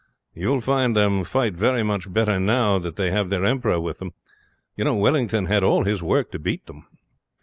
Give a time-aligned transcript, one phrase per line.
[0.33, 4.13] "You will find them fight very much better now they have their emperor with them.
[4.75, 6.87] You know, Wellington had all his work to beat them."